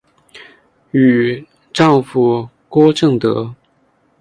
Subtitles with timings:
[0.89, 3.53] 与丈夫郭政德。